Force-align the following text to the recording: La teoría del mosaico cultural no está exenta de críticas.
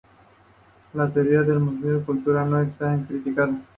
La 0.95 1.07
teoría 1.13 1.43
del 1.43 1.59
mosaico 1.59 2.07
cultural 2.07 2.49
no 2.49 2.59
está 2.59 2.85
exenta 2.95 3.13
de 3.13 3.21
críticas. 3.21 3.49